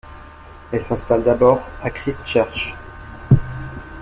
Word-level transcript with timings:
Elle 0.71 0.81
s'installe 0.81 1.23
d'abord 1.23 1.61
à 1.79 1.91
Christchurch. 1.91 2.73